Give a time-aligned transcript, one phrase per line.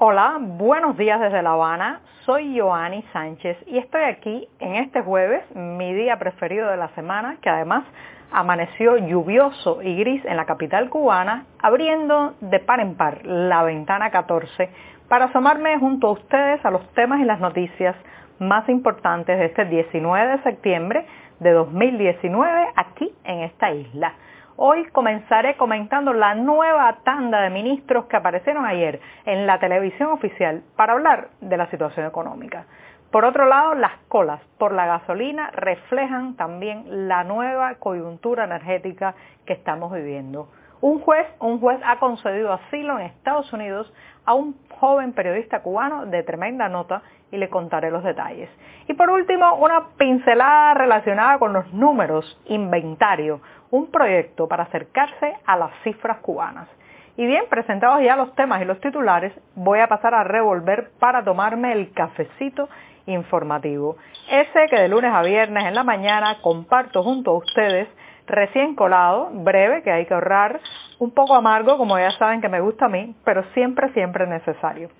[0.00, 2.02] Hola, buenos días desde La Habana.
[2.24, 7.38] Soy Joanny Sánchez y estoy aquí en este jueves, mi día preferido de la semana,
[7.42, 7.82] que además
[8.30, 14.12] amaneció lluvioso y gris en la capital cubana, abriendo de par en par la ventana
[14.12, 14.70] 14
[15.08, 17.96] para asomarme junto a ustedes a los temas y las noticias
[18.38, 21.06] más importantes de este 19 de septiembre
[21.40, 24.14] de 2019 aquí en esta isla.
[24.60, 30.64] Hoy comenzaré comentando la nueva tanda de ministros que aparecieron ayer en la televisión oficial
[30.74, 32.66] para hablar de la situación económica.
[33.12, 39.14] Por otro lado, las colas por la gasolina reflejan también la nueva coyuntura energética
[39.46, 40.48] que estamos viviendo.
[40.80, 43.92] Un juez, un juez ha concedido asilo en Estados Unidos
[44.24, 48.48] a un joven periodista cubano de tremenda nota y le contaré los detalles.
[48.86, 55.56] Y por último, una pincelada relacionada con los números, inventario, un proyecto para acercarse a
[55.56, 56.68] las cifras cubanas.
[57.16, 61.24] Y bien, presentados ya los temas y los titulares, voy a pasar a revolver para
[61.24, 62.68] tomarme el cafecito
[63.06, 63.96] informativo.
[64.30, 67.88] Ese que de lunes a viernes en la mañana comparto junto a ustedes,
[68.28, 70.60] recién colado, breve, que hay que ahorrar,
[70.98, 74.90] un poco amargo, como ya saben que me gusta a mí, pero siempre, siempre necesario.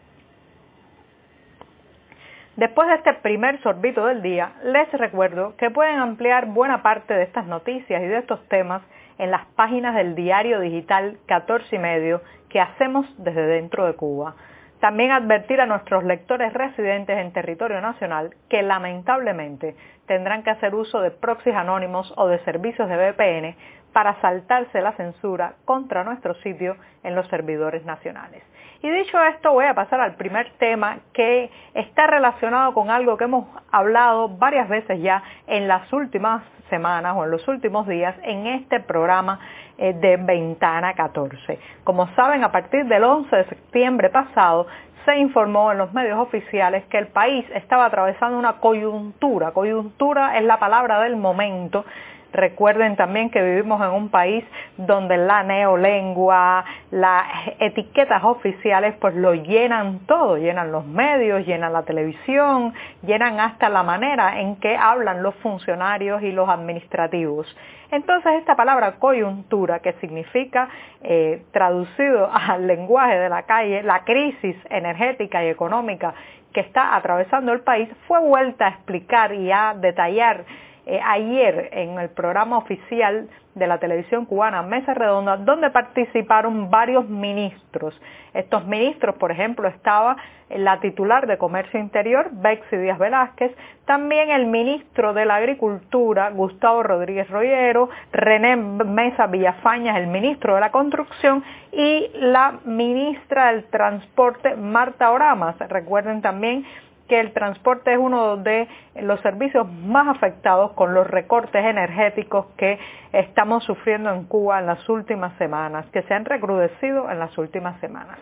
[2.57, 7.23] Después de este primer sorbito del día, les recuerdo que pueden ampliar buena parte de
[7.23, 8.83] estas noticias y de estos temas
[9.19, 14.35] en las páginas del diario digital 14 y medio que hacemos desde dentro de Cuba.
[14.81, 19.75] También advertir a nuestros lectores residentes en territorio nacional que lamentablemente
[20.07, 23.57] tendrán que hacer uso de proxies anónimos o de servicios de VPN
[23.93, 28.43] para saltarse la censura contra nuestro sitio en los servidores nacionales.
[28.81, 33.25] Y dicho esto, voy a pasar al primer tema que está relacionado con algo que
[33.25, 38.47] hemos hablado varias veces ya en las últimas semanas o en los últimos días en
[38.47, 39.41] este programa
[39.79, 41.59] eh, de Ventana 14.
[41.83, 44.69] Como saben, a partir del 11 de septiembre pasado
[45.05, 49.53] se informó en los medios oficiales que el país estaba atravesando una coyuntura.
[49.53, 51.85] Coyuntura es la palabra del momento
[52.33, 54.45] Recuerden también que vivimos en un país
[54.77, 57.25] donde la neolengua, las
[57.59, 63.83] etiquetas oficiales pues lo llenan todo, llenan los medios, llenan la televisión, llenan hasta la
[63.83, 67.47] manera en que hablan los funcionarios y los administrativos.
[67.91, 70.69] Entonces esta palabra coyuntura, que significa,
[71.03, 76.13] eh, traducido al lenguaje de la calle, la crisis energética y económica
[76.53, 80.45] que está atravesando el país, fue vuelta a explicar y a detallar
[80.91, 87.07] eh, ayer en el programa oficial de la televisión cubana Mesa Redonda, donde participaron varios
[87.07, 88.01] ministros.
[88.33, 90.17] Estos ministros, por ejemplo, estaba
[90.49, 93.55] la titular de Comercio Interior, Bexy Díaz Velázquez,
[93.85, 100.61] también el ministro de la Agricultura, Gustavo Rodríguez Rollero, René Mesa Villafañas, el ministro de
[100.63, 105.57] la Construcción, y la ministra del Transporte, Marta Oramas.
[105.69, 106.65] Recuerden también
[107.09, 108.69] que el transporte es uno de
[109.01, 112.79] los servicios más afectados con los recortes energéticos que
[113.13, 117.81] estamos sufriendo en Cuba en las últimas semanas, que se han recrudecido en las últimas
[117.81, 118.19] semanas.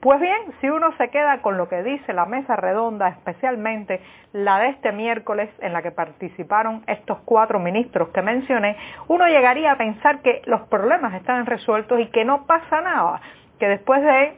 [0.00, 4.00] Pues bien, si uno se queda con lo que dice la mesa redonda, especialmente
[4.32, 8.76] la de este miércoles en la que participaron estos cuatro ministros que mencioné,
[9.08, 13.20] uno llegaría a pensar que los problemas están resueltos y que no pasa nada,
[13.58, 14.36] que después de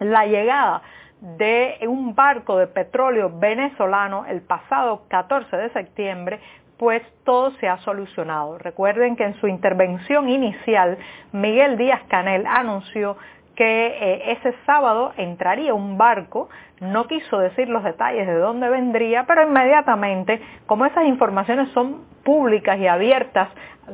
[0.00, 0.82] la llegada
[1.22, 6.40] de un barco de petróleo venezolano el pasado 14 de septiembre,
[6.78, 8.58] pues todo se ha solucionado.
[8.58, 10.98] Recuerden que en su intervención inicial,
[11.30, 13.16] Miguel Díaz Canel anunció
[13.54, 16.48] que eh, ese sábado entraría un barco,
[16.80, 22.76] no quiso decir los detalles de dónde vendría, pero inmediatamente, como esas informaciones son públicas
[22.80, 23.48] y abiertas,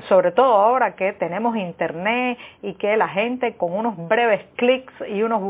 [0.09, 5.23] sobre todo ahora que tenemos internet y que la gente con unos breves clics y
[5.23, 5.41] unas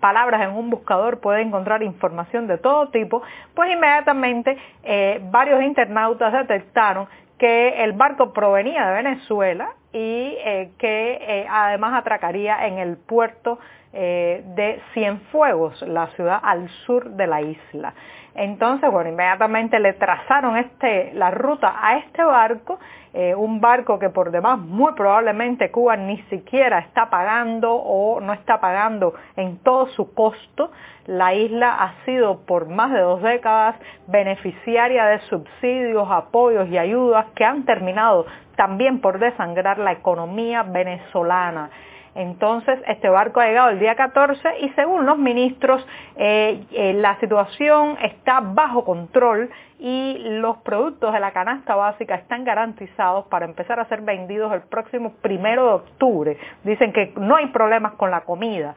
[0.00, 3.22] palabras en un buscador puede encontrar información de todo tipo,
[3.54, 11.18] pues inmediatamente eh, varios internautas detectaron que el barco provenía de Venezuela y eh, que
[11.20, 13.58] eh, además atracaría en el puerto
[13.94, 17.94] de Cienfuegos, la ciudad al sur de la isla.
[18.34, 22.80] Entonces, bueno, inmediatamente le trazaron este, la ruta a este barco,
[23.12, 28.32] eh, un barco que por demás muy probablemente Cuba ni siquiera está pagando o no
[28.32, 30.72] está pagando en todo su costo.
[31.06, 33.76] La isla ha sido por más de dos décadas
[34.08, 38.26] beneficiaria de subsidios, apoyos y ayudas que han terminado
[38.56, 41.70] también por desangrar la economía venezolana.
[42.14, 45.84] Entonces, este barco ha llegado el día 14 y según los ministros,
[46.16, 49.50] eh, eh, la situación está bajo control
[49.80, 54.62] y los productos de la canasta básica están garantizados para empezar a ser vendidos el
[54.62, 56.38] próximo primero de octubre.
[56.62, 58.76] Dicen que no hay problemas con la comida.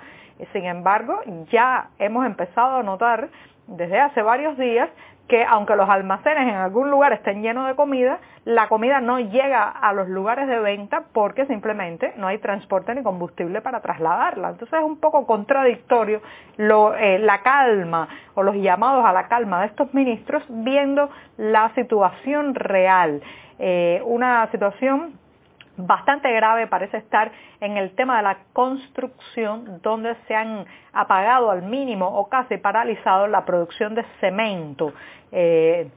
[0.53, 3.29] Sin embargo, ya hemos empezado a notar
[3.67, 4.89] desde hace varios días
[5.27, 9.68] que aunque los almacenes en algún lugar estén llenos de comida, la comida no llega
[9.68, 14.51] a los lugares de venta porque simplemente no hay transporte ni combustible para trasladarla.
[14.51, 16.21] Entonces es un poco contradictorio
[16.57, 22.56] eh, la calma o los llamados a la calma de estos ministros viendo la situación
[22.56, 23.21] real.
[23.59, 25.19] Eh, una situación
[25.77, 27.31] bastante grave parece estar
[27.62, 33.27] en el tema de la construcción, donde se han apagado al mínimo o casi paralizado
[33.27, 34.94] la producción de cemento.
[35.31, 35.89] Eh,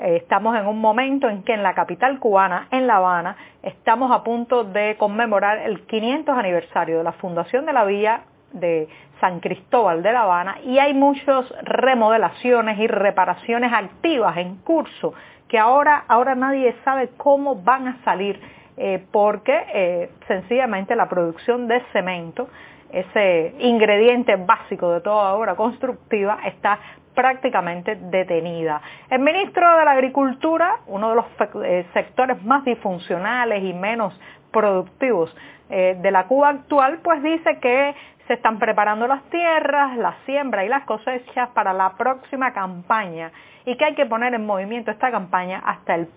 [0.00, 4.22] estamos en un momento en que en la capital cubana, en La Habana, estamos a
[4.22, 8.88] punto de conmemorar el 500 aniversario de la fundación de la vía de
[9.20, 15.14] San Cristóbal de La Habana y hay muchas remodelaciones y reparaciones activas en curso
[15.48, 18.38] que ahora, ahora nadie sabe cómo van a salir
[18.78, 22.48] eh, porque eh, sencillamente la producción de cemento,
[22.92, 26.78] ese ingrediente básico de toda obra constructiva, está
[27.14, 28.80] prácticamente detenida.
[29.10, 31.26] El ministro de la Agricultura, uno de los
[31.64, 34.18] eh, sectores más disfuncionales y menos
[34.52, 35.34] productivos
[35.68, 37.94] de la Cuba actual, pues dice que
[38.26, 43.32] se están preparando las tierras, la siembra y las cosechas para la próxima campaña
[43.66, 46.08] y que hay que poner en movimiento esta campaña hasta el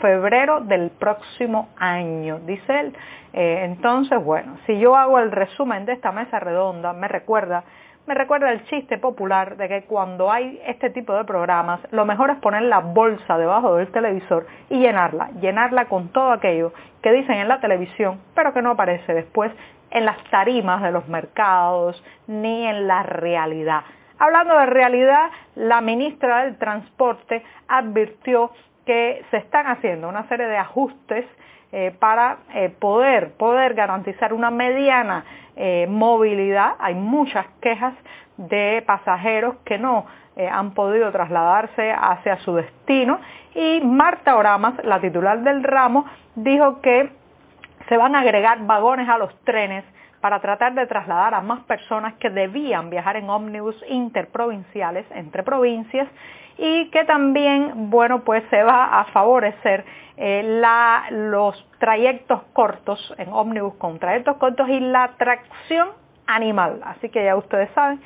[0.00, 2.96] febrero del próximo año, dice él.
[3.32, 7.64] Eh, entonces, bueno, si yo hago el resumen de esta mesa redonda, me recuerda,
[8.06, 12.30] me recuerda el chiste popular de que cuando hay este tipo de programas, lo mejor
[12.30, 17.36] es poner la bolsa debajo del televisor y llenarla, llenarla con todo aquello que dicen
[17.36, 19.52] en la televisión, pero que no aparece después
[19.90, 23.82] en las tarimas de los mercados ni en la realidad.
[24.18, 28.50] Hablando de realidad, la ministra del Transporte advirtió
[28.86, 31.26] que se están haciendo una serie de ajustes
[31.72, 35.24] eh, para eh, poder, poder garantizar una mediana
[35.54, 36.72] eh, movilidad.
[36.80, 37.94] Hay muchas quejas
[38.36, 40.06] de pasajeros que no
[40.50, 43.20] han podido trasladarse hacia su destino
[43.54, 47.10] y Marta Oramas, la titular del ramo, dijo que
[47.88, 49.84] se van a agregar vagones a los trenes
[50.20, 56.08] para tratar de trasladar a más personas que debían viajar en ómnibus interprovinciales entre provincias
[56.62, 59.82] y que también, bueno, pues se va a favorecer
[60.18, 60.60] eh,
[61.10, 65.88] los trayectos cortos en ómnibus con trayectos cortos y la tracción
[66.26, 66.82] animal.
[66.84, 68.02] Así que ya ustedes saben,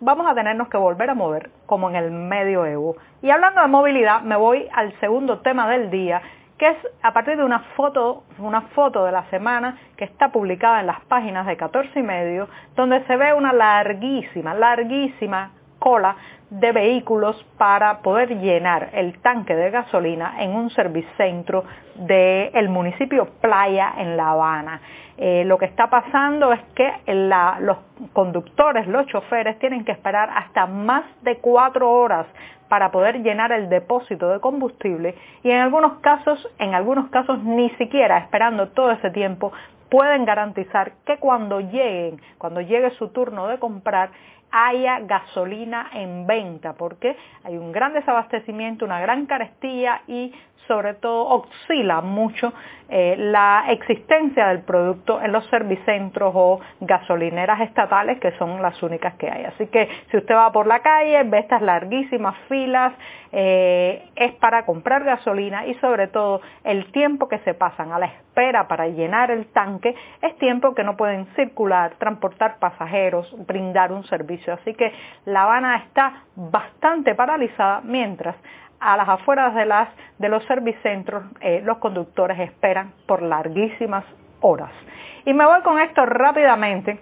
[0.00, 2.96] vamos a tenernos que volver a mover como en el medio Evo.
[3.20, 6.22] Y hablando de movilidad, me voy al segundo tema del día,
[6.56, 10.80] que es a partir de una foto, una foto de la semana que está publicada
[10.80, 16.16] en las páginas de 14 y medio, donde se ve una larguísima, larguísima cola
[16.50, 21.64] de vehículos para poder llenar el tanque de gasolina en un servicentro
[21.96, 24.80] del municipio Playa en La Habana.
[25.18, 26.90] Eh, lo que está pasando es que
[27.60, 27.76] los
[28.12, 32.26] conductores, los choferes tienen que esperar hasta más de cuatro horas
[32.68, 37.70] para poder llenar el depósito de combustible y en algunos casos, en algunos casos ni
[37.70, 39.52] siquiera esperando todo ese tiempo
[39.90, 44.10] pueden garantizar que cuando lleguen, cuando llegue su turno de comprar,
[44.50, 50.32] haya gasolina en venta, porque hay un gran desabastecimiento, una gran carestía y
[50.68, 52.52] sobre todo oscila mucho
[52.90, 59.14] eh, la existencia del producto en los servicentros o gasolineras estatales que son las únicas
[59.14, 59.44] que hay.
[59.44, 62.92] Así que si usted va por la calle, ve estas larguísimas filas,
[63.32, 68.06] eh, es para comprar gasolina y sobre todo el tiempo que se pasan a la
[68.06, 74.04] espera para llenar el tanque es tiempo que no pueden circular, transportar pasajeros, brindar un
[74.04, 74.37] servicio.
[74.46, 74.92] Así que
[75.24, 78.36] La Habana está bastante paralizada mientras
[78.80, 84.04] a las afueras de, las, de los servicentros eh, los conductores esperan por larguísimas
[84.40, 84.70] horas.
[85.24, 87.00] Y me voy con esto rápidamente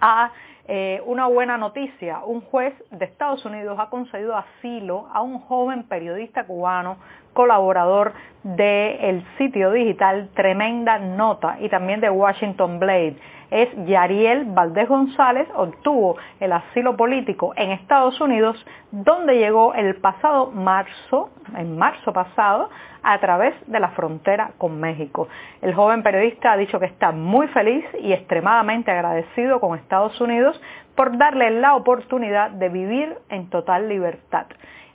[0.00, 0.30] a
[0.68, 2.20] eh, una buena noticia.
[2.24, 6.96] Un juez de Estados Unidos ha concedido asilo a un joven periodista cubano,
[7.34, 13.16] colaborador del sitio digital Tremenda Nota y también de Washington Blade
[13.50, 20.50] es Yariel Valdés González, obtuvo el asilo político en Estados Unidos, donde llegó el pasado
[20.50, 22.70] marzo, en marzo pasado,
[23.02, 25.28] a través de la frontera con México.
[25.62, 30.60] El joven periodista ha dicho que está muy feliz y extremadamente agradecido con Estados Unidos
[30.96, 34.46] por darle la oportunidad de vivir en total libertad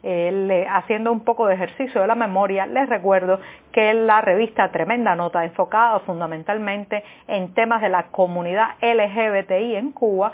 [0.03, 3.39] haciendo un poco de ejercicio de la memoria, les recuerdo
[3.72, 10.31] que la revista Tremenda Nota, enfocada fundamentalmente en temas de la comunidad LGBTI en Cuba,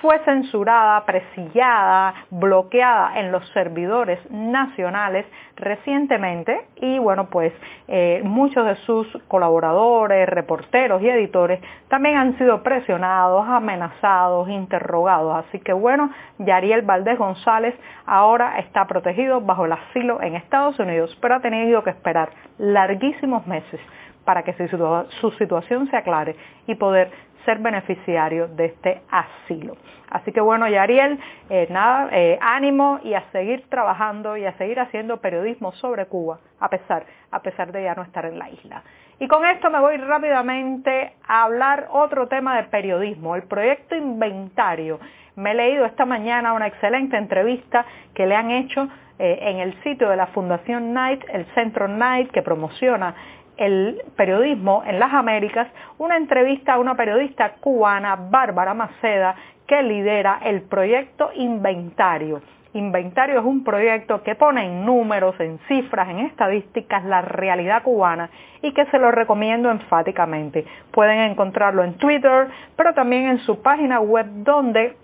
[0.00, 5.26] fue censurada, presillada, bloqueada en los servidores nacionales
[5.56, 7.52] recientemente y bueno pues
[7.88, 15.46] eh, muchos de sus colaboradores, reporteros y editores también han sido presionados, amenazados, interrogados.
[15.46, 17.74] Así que bueno, Yariel Valdés González
[18.06, 23.46] ahora está protegido bajo el asilo en Estados Unidos, pero ha tenido que esperar larguísimos
[23.46, 23.80] meses
[24.26, 24.52] para que
[25.20, 27.10] su situación se aclare y poder
[27.46, 29.76] ser beneficiario de este asilo.
[30.10, 31.18] Así que bueno, Yariel,
[31.48, 36.40] eh, nada, eh, ánimo y a seguir trabajando y a seguir haciendo periodismo sobre Cuba,
[36.60, 38.82] a pesar, a pesar de ya no estar en la isla.
[39.18, 44.98] Y con esto me voy rápidamente a hablar otro tema de periodismo, el proyecto Inventario.
[45.36, 49.82] Me he leído esta mañana una excelente entrevista que le han hecho eh, en el
[49.82, 53.14] sitio de la Fundación Knight, el Centro Knight, que promociona
[53.56, 59.34] el periodismo en las Américas, una entrevista a una periodista cubana, Bárbara Maceda,
[59.66, 62.42] que lidera el proyecto Inventario.
[62.74, 68.28] Inventario es un proyecto que pone en números, en cifras, en estadísticas la realidad cubana
[68.60, 70.66] y que se lo recomiendo enfáticamente.
[70.90, 74.94] Pueden encontrarlo en Twitter, pero también en su página web donde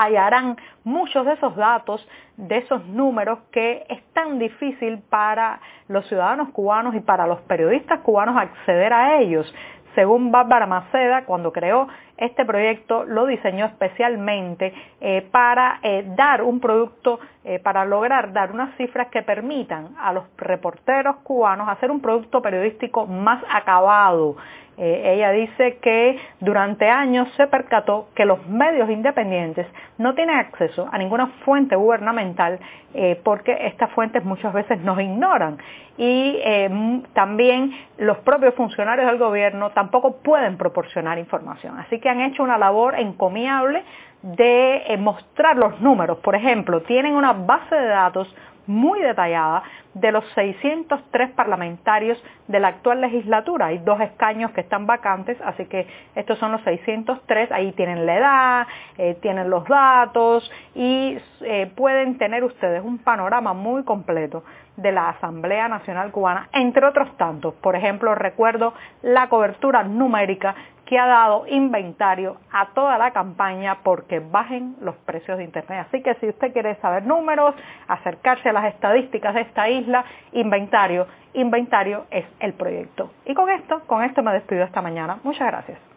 [0.00, 6.50] hallarán muchos de esos datos, de esos números que es tan difícil para los ciudadanos
[6.50, 9.52] cubanos y para los periodistas cubanos acceder a ellos.
[9.94, 16.60] Según Bárbara Maceda, cuando creó este proyecto, lo diseñó especialmente eh, para eh, dar un
[16.60, 22.00] producto, eh, para lograr dar unas cifras que permitan a los reporteros cubanos hacer un
[22.00, 24.36] producto periodístico más acabado,
[24.82, 29.66] eh, ella dice que durante años se percató que los medios independientes
[29.98, 32.58] no tienen acceso a ninguna fuente gubernamental
[32.94, 35.58] eh, porque estas fuentes muchas veces nos ignoran
[35.98, 41.78] y eh, también los propios funcionarios del gobierno tampoco pueden proporcionar información.
[41.78, 43.82] Así que han hecho una labor encomiable
[44.22, 46.18] de mostrar los números.
[46.20, 48.34] Por ejemplo, tienen una base de datos
[48.66, 49.62] muy detallada
[49.94, 53.66] de los 603 parlamentarios de la actual legislatura.
[53.66, 57.50] Hay dos escaños que están vacantes, así que estos son los 603.
[57.52, 58.66] Ahí tienen la edad,
[58.98, 64.44] eh, tienen los datos y eh, pueden tener ustedes un panorama muy completo
[64.76, 67.54] de la Asamblea Nacional Cubana, entre otros tantos.
[67.54, 70.54] Por ejemplo, recuerdo la cobertura numérica
[70.90, 75.86] que ha dado inventario a toda la campaña porque bajen los precios de Internet.
[75.86, 77.54] Así que si usted quiere saber números,
[77.86, 83.12] acercarse a las estadísticas de esta isla, inventario, inventario es el proyecto.
[83.24, 85.20] Y con esto, con esto me despido esta mañana.
[85.22, 85.89] Muchas gracias.